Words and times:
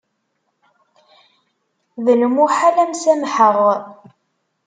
D 2.03 2.05
lmuḥal 2.21 2.75
ad 2.83 2.89
m-samḥeɣ. 2.91 3.57